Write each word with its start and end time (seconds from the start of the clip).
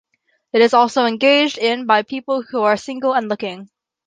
It 0.51 0.63
is 0.63 0.73
also 0.73 1.05
engaged 1.05 1.59
in 1.59 1.85
by 1.85 2.01
people 2.01 2.41
who 2.41 2.63
are 2.63 2.75
"single 2.75 3.13
and 3.13 3.29
looking". 3.29 3.69